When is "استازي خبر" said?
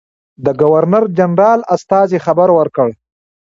1.75-2.49